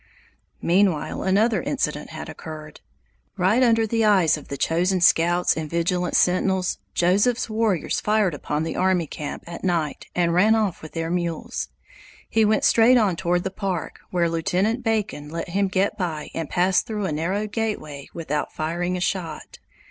[0.63, 2.81] Meanwhile another incident had occurred.
[3.37, 8.63] Right under the eyes of the chosen scouts and vigilant sentinels, Joseph's warriors fired upon
[8.63, 11.69] the army camp at night and ran off their mules.
[12.27, 16.49] He went straight on toward the park, where Lieutenant Bacon let him get by and
[16.49, 19.59] pass through the narrow gateway without firing a shot.